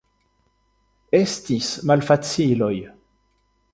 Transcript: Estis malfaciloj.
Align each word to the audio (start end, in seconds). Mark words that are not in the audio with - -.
Estis 1.19 1.69
malfaciloj. 1.91 2.75